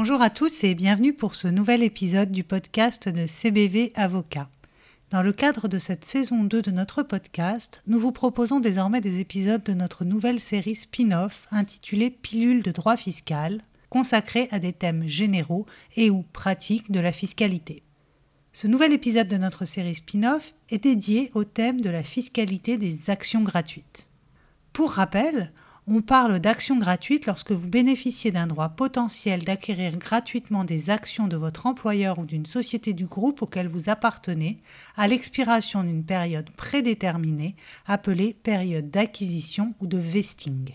Bonjour 0.00 0.22
à 0.22 0.30
tous 0.30 0.62
et 0.62 0.76
bienvenue 0.76 1.12
pour 1.12 1.34
ce 1.34 1.48
nouvel 1.48 1.82
épisode 1.82 2.30
du 2.30 2.44
podcast 2.44 3.08
de 3.08 3.26
CBV 3.26 3.90
Avocat. 3.96 4.48
Dans 5.10 5.22
le 5.22 5.32
cadre 5.32 5.66
de 5.66 5.78
cette 5.78 6.04
saison 6.04 6.44
2 6.44 6.62
de 6.62 6.70
notre 6.70 7.02
podcast, 7.02 7.82
nous 7.88 7.98
vous 7.98 8.12
proposons 8.12 8.60
désormais 8.60 9.00
des 9.00 9.18
épisodes 9.18 9.64
de 9.64 9.74
notre 9.74 10.04
nouvelle 10.04 10.38
série 10.38 10.76
spin-off 10.76 11.48
intitulée 11.50 12.10
Pilule 12.10 12.62
de 12.62 12.70
droit 12.70 12.96
fiscal, 12.96 13.64
consacrée 13.90 14.46
à 14.52 14.60
des 14.60 14.72
thèmes 14.72 15.08
généraux 15.08 15.66
et 15.96 16.10
ou 16.10 16.24
pratiques 16.32 16.92
de 16.92 17.00
la 17.00 17.10
fiscalité. 17.10 17.82
Ce 18.52 18.68
nouvel 18.68 18.92
épisode 18.92 19.26
de 19.26 19.36
notre 19.36 19.64
série 19.64 19.96
spin-off 19.96 20.54
est 20.70 20.84
dédié 20.84 21.32
au 21.34 21.42
thème 21.42 21.80
de 21.80 21.90
la 21.90 22.04
fiscalité 22.04 22.78
des 22.78 23.10
actions 23.10 23.42
gratuites. 23.42 24.06
Pour 24.72 24.92
rappel, 24.92 25.50
on 25.90 26.02
parle 26.02 26.38
d'actions 26.38 26.78
gratuites 26.78 27.26
lorsque 27.26 27.52
vous 27.52 27.68
bénéficiez 27.68 28.30
d'un 28.30 28.46
droit 28.46 28.68
potentiel 28.68 29.44
d'acquérir 29.44 29.96
gratuitement 29.96 30.64
des 30.64 30.90
actions 30.90 31.28
de 31.28 31.36
votre 31.36 31.66
employeur 31.66 32.18
ou 32.18 32.26
d'une 32.26 32.46
société 32.46 32.92
du 32.92 33.06
groupe 33.06 33.42
auquel 33.42 33.68
vous 33.68 33.88
appartenez 33.88 34.60
à 34.96 35.08
l'expiration 35.08 35.82
d'une 35.82 36.04
période 36.04 36.50
prédéterminée 36.50 37.56
appelée 37.86 38.34
période 38.34 38.90
d'acquisition 38.90 39.74
ou 39.80 39.86
de 39.86 39.98
vesting. 39.98 40.74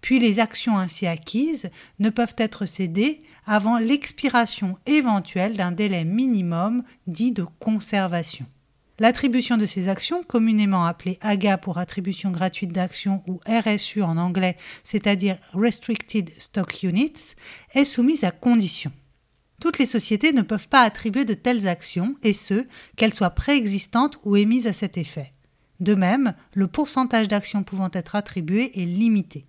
Puis 0.00 0.18
les 0.18 0.40
actions 0.40 0.78
ainsi 0.78 1.06
acquises 1.06 1.70
ne 1.98 2.10
peuvent 2.10 2.36
être 2.38 2.66
cédées 2.66 3.20
avant 3.46 3.78
l'expiration 3.78 4.78
éventuelle 4.86 5.56
d'un 5.56 5.72
délai 5.72 6.04
minimum 6.04 6.82
dit 7.06 7.32
de 7.32 7.44
conservation. 7.58 8.46
L'attribution 9.00 9.56
de 9.56 9.64
ces 9.64 9.88
actions, 9.88 10.22
communément 10.22 10.84
appelée 10.84 11.18
AGA 11.22 11.56
pour 11.56 11.78
attribution 11.78 12.30
gratuite 12.30 12.70
d'actions 12.70 13.22
ou 13.26 13.40
RSU 13.48 14.02
en 14.02 14.18
anglais, 14.18 14.58
c'est-à-dire 14.84 15.38
Restricted 15.54 16.30
Stock 16.36 16.82
Units, 16.82 17.34
est 17.72 17.86
soumise 17.86 18.24
à 18.24 18.30
conditions. 18.30 18.92
Toutes 19.58 19.78
les 19.78 19.86
sociétés 19.86 20.34
ne 20.34 20.42
peuvent 20.42 20.68
pas 20.68 20.82
attribuer 20.82 21.24
de 21.24 21.32
telles 21.32 21.66
actions, 21.66 22.14
et 22.22 22.34
ce, 22.34 22.66
qu'elles 22.96 23.14
soient 23.14 23.30
préexistantes 23.30 24.18
ou 24.22 24.36
émises 24.36 24.66
à 24.66 24.74
cet 24.74 24.98
effet. 24.98 25.32
De 25.80 25.94
même, 25.94 26.34
le 26.52 26.66
pourcentage 26.66 27.26
d'actions 27.26 27.62
pouvant 27.62 27.90
être 27.94 28.16
attribuées 28.16 28.82
est 28.82 28.84
limité. 28.84 29.46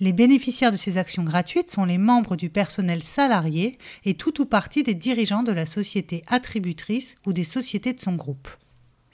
Les 0.00 0.14
bénéficiaires 0.14 0.72
de 0.72 0.78
ces 0.78 0.96
actions 0.96 1.24
gratuites 1.24 1.70
sont 1.70 1.84
les 1.84 1.98
membres 1.98 2.36
du 2.36 2.48
personnel 2.48 3.02
salarié 3.02 3.76
et 4.06 4.14
tout 4.14 4.40
ou 4.40 4.46
partie 4.46 4.82
des 4.82 4.94
dirigeants 4.94 5.42
de 5.42 5.52
la 5.52 5.66
société 5.66 6.24
attributrice 6.26 7.16
ou 7.26 7.34
des 7.34 7.44
sociétés 7.44 7.92
de 7.92 8.00
son 8.00 8.14
groupe. 8.14 8.48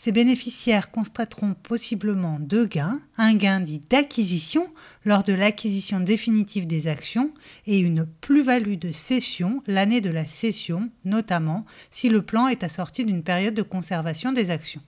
Ces 0.01 0.13
bénéficiaires 0.13 0.93
constateront 0.93 1.55
possiblement 1.55 2.39
deux 2.39 2.67
gains, 2.67 3.01
un 3.17 3.35
gain 3.35 3.59
dit 3.59 3.83
d'acquisition 3.91 4.73
lors 5.05 5.25
de 5.25 5.33
l'acquisition 5.33 5.99
définitive 5.99 6.69
des 6.69 6.87
actions 6.87 7.35
et 7.67 7.81
une 7.81 8.07
plus-value 8.07 8.79
de 8.79 8.93
cession 8.93 9.61
l'année 9.67 10.01
de 10.01 10.11
la 10.11 10.25
cession, 10.25 10.89
notamment 11.05 11.67
si 11.91 12.09
le 12.09 12.23
plan 12.23 12.47
est 12.47 12.63
assorti 12.63 13.05
d'une 13.05 13.25
période 13.25 13.55
de 13.55 13.63
conservation 13.63 14.33
des 14.33 14.53
actions 14.53 14.83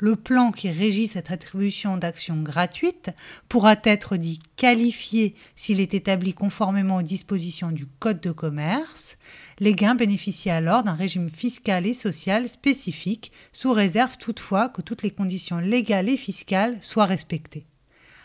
le 0.00 0.16
plan 0.16 0.52
qui 0.52 0.70
régit 0.70 1.08
cette 1.08 1.30
attribution 1.30 1.96
d'actions 1.96 2.40
gratuites 2.42 3.10
pourra 3.48 3.76
être 3.84 4.16
dit 4.16 4.40
qualifié 4.56 5.34
s'il 5.56 5.80
est 5.80 5.94
établi 5.94 6.34
conformément 6.34 6.96
aux 6.96 7.02
dispositions 7.02 7.70
du 7.70 7.86
Code 7.86 8.20
de 8.20 8.30
commerce. 8.30 9.16
Les 9.58 9.74
gains 9.74 9.94
bénéficient 9.94 10.50
alors 10.50 10.82
d'un 10.82 10.94
régime 10.94 11.30
fiscal 11.30 11.86
et 11.86 11.94
social 11.94 12.48
spécifique, 12.48 13.32
sous 13.52 13.72
réserve 13.72 14.18
toutefois 14.18 14.68
que 14.68 14.82
toutes 14.82 15.02
les 15.02 15.10
conditions 15.10 15.58
légales 15.58 16.08
et 16.08 16.16
fiscales 16.16 16.78
soient 16.80 17.06
respectées. 17.06 17.66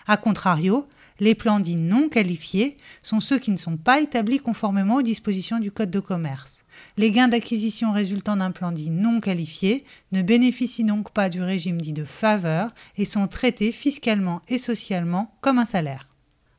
A 0.08 0.18
contrario, 0.18 0.88
les 1.20 1.36
plans 1.36 1.60
dits 1.60 1.76
non 1.76 2.10
qualifiés 2.10 2.78
sont 3.02 3.20
ceux 3.20 3.40
qui 3.40 3.52
ne 3.52 3.58
sont 3.58 3.78
pas 3.78 4.02
établis 4.02 4.40
conformément 4.40 4.96
aux 4.96 5.02
dispositions 5.02 5.60
du 5.60 5.72
Code 5.72 5.92
de 5.92 6.00
commerce. 6.00 6.64
Les 6.98 7.12
gains 7.12 7.28
d'acquisition 7.28 7.92
résultant 7.92 8.38
d'un 8.38 8.52
plan 8.52 8.72
dit 8.72 8.90
non 8.90 9.20
qualifié 9.20 9.84
ne 10.12 10.22
bénéficient 10.22 10.84
donc 10.84 11.12
pas 11.12 11.30
du 11.30 11.42
régime 11.42 11.82
dit 11.82 11.94
de 11.94 12.06
faveur 12.06 12.72
et 12.98 13.06
sont 13.06 13.28
traités 13.28 13.72
fiscalement 13.72 14.42
et 14.48 14.58
socialement 14.58 15.34
comme 15.42 15.60
un 15.60 15.66
salaire. 15.66 16.08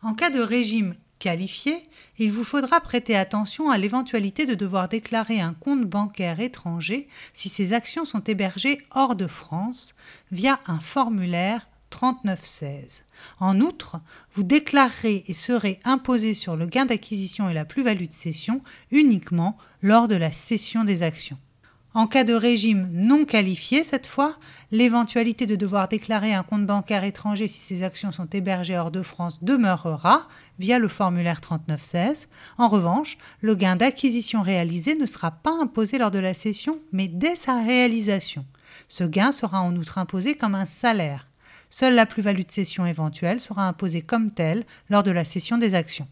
En 0.03 0.15
cas 0.15 0.31
de 0.31 0.41
régime 0.41 0.95
qualifié, 1.19 1.83
il 2.19 2.31
vous 2.31 2.45
faudra 2.45 2.81
prêter 2.81 3.17
attention 3.17 3.71
à 3.71 3.79
l'éventualité 3.79 4.45
de 4.45 4.55
devoir 4.55 4.89
déclarer 4.89 5.41
un 5.41 5.55
compte 5.55 5.85
bancaire 5.85 6.41
étranger 6.41 7.09
si 7.33 7.49
ces 7.49 7.73
actions 7.73 8.05
sont 8.05 8.21
hébergées 8.21 8.79
hors 8.95 9.17
de 9.17 9.27
France 9.27 9.95
via 10.31 10.61
un 10.67 10.81
formulaire 10.81 11.67
3916. 11.95 13.05
En 13.39 13.61
outre, 13.61 14.01
vous 14.33 14.43
déclarerez 14.43 15.23
et 15.29 15.33
serez 15.33 15.79
imposé 15.85 16.35
sur 16.35 16.57
le 16.57 16.67
gain 16.67 16.87
d'acquisition 16.87 17.49
et 17.49 17.55
la 17.55 17.65
plus-value 17.65 18.09
de 18.09 18.13
cession 18.13 18.63
uniquement 18.91 19.57
lors 19.81 20.09
de 20.09 20.17
la 20.17 20.33
cession 20.33 20.83
des 20.83 21.05
actions. 21.05 21.39
En 21.95 22.09
cas 22.09 22.25
de 22.25 22.35
régime 22.35 22.89
non 22.91 23.25
qualifié, 23.25 23.85
cette 23.85 24.09
fois, 24.09 24.37
l'éventualité 24.73 25.47
de 25.47 25.55
devoir 25.55 25.87
déclarer 25.87 26.35
un 26.35 26.43
compte 26.43 26.67
bancaire 26.67 27.05
étranger 27.05 27.47
si 27.47 27.61
ces 27.61 27.85
actions 27.85 28.11
sont 28.11 28.27
hébergées 28.27 28.77
hors 28.77 28.91
de 28.91 29.03
France 29.03 29.39
demeurera 29.45 30.27
via 30.59 30.81
le 30.81 30.89
formulaire 30.89 31.41
3916. 31.41 32.29
En 32.59 32.67
revanche, 32.67 33.19
le 33.41 33.55
gain 33.55 33.77
d'acquisition 33.77 34.43
réalisé 34.43 34.97
ne 34.97 35.07
sera 35.07 35.31
pas 35.31 35.57
imposé 35.63 35.99
lors 35.99 36.11
de 36.11 36.19
la 36.19 36.35
cession, 36.35 36.81
mais 36.91 37.07
dès 37.07 37.37
sa 37.37 37.63
réalisation. 37.63 38.45
Ce 38.89 39.05
gain 39.05 39.31
sera 39.31 39.61
en 39.61 39.77
outre 39.77 39.99
imposé 39.99 40.35
comme 40.35 40.57
un 40.57 40.67
salaire. 40.67 41.29
Seule 41.77 41.97
la 41.97 42.07
plus-value 42.07 42.43
de 42.47 42.53
cession 42.53 42.87
éventuelle 42.87 43.41
sera 43.41 43.67
imposée 43.67 44.01
comme 44.01 44.31
telle 44.31 44.65
lors 44.91 45.03
de 45.03 45.11
la 45.11 45.25
cession 45.25 45.59
des 45.59 45.75
actions. 45.75 46.07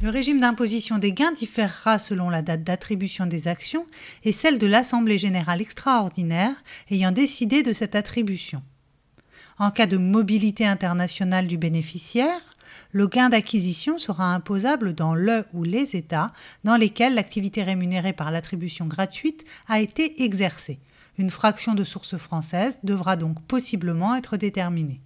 Le 0.00 0.10
régime 0.10 0.38
d'imposition 0.38 0.98
des 0.98 1.12
gains 1.12 1.32
différera 1.32 1.98
selon 1.98 2.30
la 2.30 2.40
date 2.40 2.62
d'attribution 2.62 3.26
des 3.26 3.48
actions 3.48 3.84
et 4.22 4.30
celle 4.30 4.58
de 4.58 4.66
l'Assemblée 4.68 5.18
générale 5.18 5.60
extraordinaire 5.60 6.54
ayant 6.88 7.10
décidé 7.10 7.64
de 7.64 7.72
cette 7.72 7.96
attribution. 7.96 8.62
En 9.58 9.72
cas 9.72 9.86
de 9.86 9.96
mobilité 9.96 10.66
internationale 10.66 11.48
du 11.48 11.58
bénéficiaire, 11.58 12.56
le 12.92 13.08
gain 13.08 13.28
d'acquisition 13.28 13.98
sera 13.98 14.32
imposable 14.32 14.94
dans 14.94 15.16
le 15.16 15.46
ou 15.52 15.64
les 15.64 15.96
États 15.96 16.30
dans 16.62 16.76
lesquels 16.76 17.16
l'activité 17.16 17.64
rémunérée 17.64 18.12
par 18.12 18.30
l'attribution 18.30 18.86
gratuite 18.86 19.44
a 19.66 19.80
été 19.80 20.22
exercée, 20.22 20.78
une 21.18 21.30
fraction 21.30 21.74
de 21.74 21.84
source 21.84 22.16
française 22.16 22.78
devra 22.82 23.16
donc 23.16 23.42
possiblement 23.42 24.14
être 24.14 24.36
déterminée. 24.36 25.00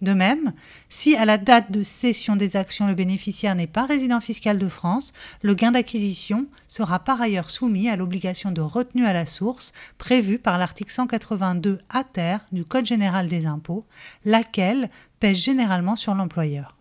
De 0.00 0.14
même, 0.14 0.52
si 0.88 1.16
à 1.16 1.24
la 1.24 1.38
date 1.38 1.72
de 1.72 1.82
cession 1.82 2.36
des 2.36 2.56
actions 2.56 2.86
le 2.86 2.94
bénéficiaire 2.94 3.56
n'est 3.56 3.66
pas 3.66 3.84
résident 3.84 4.20
fiscal 4.20 4.58
de 4.58 4.68
France, 4.68 5.12
le 5.42 5.54
gain 5.54 5.72
d'acquisition 5.72 6.46
sera 6.68 7.00
par 7.00 7.20
ailleurs 7.20 7.50
soumis 7.50 7.88
à 7.88 7.96
l'obligation 7.96 8.52
de 8.52 8.60
retenue 8.60 9.06
à 9.06 9.12
la 9.12 9.26
source 9.26 9.72
prévue 9.96 10.38
par 10.38 10.56
l'article 10.56 10.92
182 10.92 11.80
à 11.88 12.04
terre 12.04 12.46
du 12.52 12.64
Code 12.64 12.86
général 12.86 13.28
des 13.28 13.46
impôts, 13.46 13.84
laquelle 14.24 14.88
pèse 15.18 15.38
généralement 15.38 15.96
sur 15.96 16.14
l'employeur. 16.14 16.77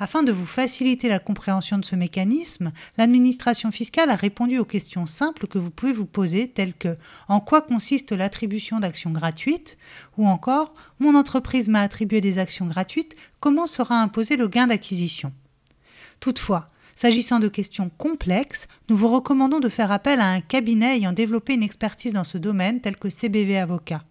Afin 0.00 0.22
de 0.22 0.30
vous 0.30 0.46
faciliter 0.46 1.08
la 1.08 1.18
compréhension 1.18 1.76
de 1.76 1.84
ce 1.84 1.96
mécanisme, 1.96 2.72
l'administration 2.96 3.72
fiscale 3.72 4.10
a 4.10 4.16
répondu 4.16 4.58
aux 4.58 4.64
questions 4.64 5.06
simples 5.06 5.48
que 5.48 5.58
vous 5.58 5.70
pouvez 5.70 5.92
vous 5.92 6.06
poser 6.06 6.48
telles 6.48 6.74
que 6.74 6.96
en 7.26 7.40
quoi 7.40 7.62
consiste 7.62 8.12
l'attribution 8.12 8.78
d'actions 8.78 9.10
gratuites? 9.10 9.76
ou 10.16 10.26
encore 10.26 10.74
mon 10.98 11.14
entreprise 11.14 11.68
m'a 11.68 11.82
attribué 11.82 12.20
des 12.20 12.38
actions 12.38 12.66
gratuites, 12.66 13.16
comment 13.40 13.66
sera 13.66 14.00
imposé 14.00 14.36
le 14.36 14.48
gain 14.48 14.66
d'acquisition? 14.66 15.32
Toutefois, 16.20 16.70
S'agissant 16.94 17.38
de 17.38 17.46
questions 17.46 17.92
complexes, 17.96 18.66
nous 18.88 18.96
vous 18.96 19.06
recommandons 19.06 19.60
de 19.60 19.68
faire 19.68 19.92
appel 19.92 20.20
à 20.20 20.30
un 20.30 20.40
cabinet 20.40 20.96
ayant 20.96 21.12
développé 21.12 21.54
une 21.54 21.62
expertise 21.62 22.12
dans 22.12 22.24
ce 22.24 22.38
domaine 22.38 22.80
tel 22.80 22.96
que 22.96 23.08
CBV 23.08 23.56
Avocat. 23.56 24.02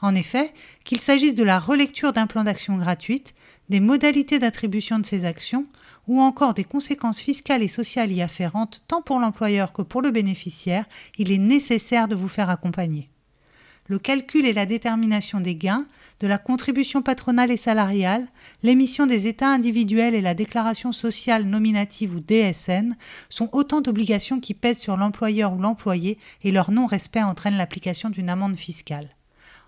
En 0.00 0.14
effet, 0.14 0.52
qu'il 0.84 1.00
s'agisse 1.00 1.34
de 1.34 1.44
la 1.44 1.58
relecture 1.58 2.12
d'un 2.12 2.26
plan 2.26 2.44
d'action 2.44 2.76
gratuite, 2.76 3.34
des 3.68 3.80
modalités 3.80 4.38
d'attribution 4.38 4.98
de 4.98 5.06
ces 5.06 5.24
actions 5.24 5.64
ou 6.06 6.20
encore 6.20 6.54
des 6.54 6.64
conséquences 6.64 7.20
fiscales 7.20 7.62
et 7.62 7.68
sociales 7.68 8.12
y 8.12 8.22
afférentes 8.22 8.82
tant 8.88 9.02
pour 9.02 9.18
l'employeur 9.18 9.72
que 9.72 9.82
pour 9.82 10.02
le 10.02 10.10
bénéficiaire, 10.10 10.84
il 11.18 11.32
est 11.32 11.38
nécessaire 11.38 12.08
de 12.08 12.14
vous 12.14 12.28
faire 12.28 12.50
accompagner. 12.50 13.10
Le 13.88 13.98
calcul 14.00 14.44
et 14.46 14.52
la 14.52 14.66
détermination 14.66 15.40
des 15.40 15.54
gains, 15.54 15.86
de 16.18 16.26
la 16.26 16.38
contribution 16.38 17.02
patronale 17.02 17.52
et 17.52 17.56
salariale, 17.56 18.26
l'émission 18.62 19.06
des 19.06 19.28
états 19.28 19.52
individuels 19.52 20.14
et 20.14 20.20
la 20.20 20.34
déclaration 20.34 20.90
sociale 20.90 21.44
nominative 21.44 22.14
ou 22.16 22.20
DSN 22.20 22.96
sont 23.28 23.48
autant 23.52 23.80
d'obligations 23.80 24.40
qui 24.40 24.54
pèsent 24.54 24.80
sur 24.80 24.96
l'employeur 24.96 25.52
ou 25.52 25.58
l'employé 25.58 26.18
et 26.42 26.50
leur 26.50 26.72
non-respect 26.72 27.22
entraîne 27.22 27.56
l'application 27.56 28.10
d'une 28.10 28.30
amende 28.30 28.56
fiscale. 28.56 29.15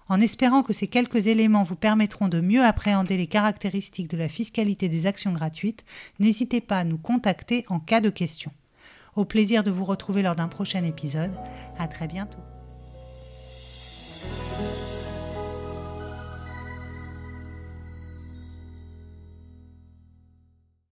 En 0.09 0.21
espérant 0.21 0.63
que 0.63 0.73
ces 0.73 0.87
quelques 0.87 1.27
éléments 1.27 1.63
vous 1.63 1.77
permettront 1.77 2.29
de 2.29 2.41
mieux 2.41 2.65
appréhender 2.65 3.17
les 3.17 3.27
caractéristiques 3.27 4.11
de 4.11 4.17
la 4.17 4.29
fiscalité 4.29 4.89
des 4.89 5.07
actions 5.07 5.33
gratuites, 5.33 5.85
n'hésitez 6.19 6.61
pas 6.61 6.79
à 6.79 6.85
nous 6.85 6.99
contacter 6.99 7.67
en 7.69 7.79
cas 7.79 8.01
de 8.01 8.11
questions. 8.11 8.53
Au 9.17 9.25
plaisir 9.25 9.65
de 9.65 9.71
vous 9.71 9.85
retrouver 9.85 10.23
lors 10.23 10.37
d'un 10.37 10.49
prochain 10.49 10.85
épisode. 10.85 11.33
À 11.79 11.89
très 11.89 12.07
bientôt. 12.07 12.39